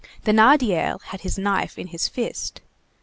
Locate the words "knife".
1.37-1.77